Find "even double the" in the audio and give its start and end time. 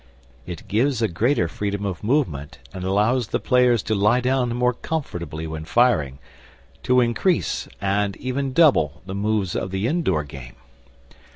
8.17-9.13